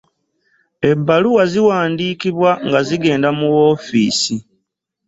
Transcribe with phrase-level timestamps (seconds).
[0.91, 4.35] Ebbaluwa ziwandiikibwa nga zigenda mu woofiisi.